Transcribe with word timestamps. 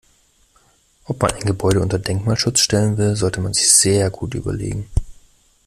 Ob 1.05 1.21
man 1.21 1.31
ein 1.31 1.45
Gebäude 1.45 1.79
unter 1.79 1.99
Denkmalschutz 1.99 2.61
stellen 2.61 2.97
will, 2.97 3.15
sollte 3.15 3.39
man 3.39 3.53
sich 3.53 3.71
sehr 3.71 4.09
gut 4.09 4.33
überlegen. 4.33 4.89